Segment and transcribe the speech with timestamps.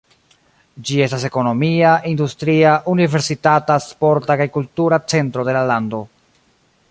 [0.89, 6.03] Ĝi estas ekonomia, industria, universitata, sporta kaj kultura centro de la lando.